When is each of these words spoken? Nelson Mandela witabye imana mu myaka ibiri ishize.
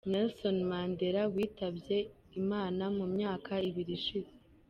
Nelson 0.11 0.57
Mandela 0.69 1.21
witabye 1.33 1.97
imana 2.41 2.83
mu 2.97 3.05
myaka 3.15 3.51
ibiri 3.69 3.93
ishize. 3.99 4.31